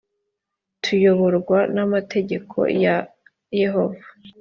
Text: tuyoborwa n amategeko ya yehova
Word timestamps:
tuyoborwa 0.83 1.59
n 1.75 1.77
amategeko 1.85 2.57
ya 2.83 2.95
yehova 3.61 4.07